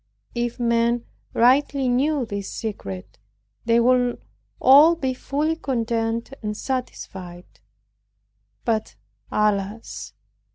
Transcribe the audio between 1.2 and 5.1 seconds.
rightly knew this secret, they would all